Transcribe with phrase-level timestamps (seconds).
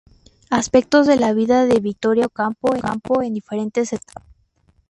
[0.49, 2.73] Aspectos de la vida de Victoria Ocampo
[3.21, 4.27] en diferentes etapas.